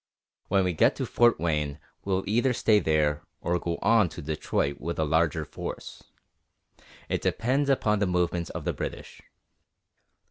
[0.47, 4.81] When we get to Fort Wayne, we'll either stay there, or go on to Detroit
[4.81, 6.01] with a larger force.
[7.07, 9.21] It depends upon the movements of the British."